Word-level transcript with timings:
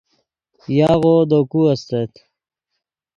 یاغو 0.77 1.15
دے 1.29 1.39
کو 1.51 1.61
استت 1.71 2.11